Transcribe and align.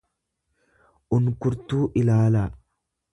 unkurtuu 1.17 1.83
ilaalaa. 2.01 2.47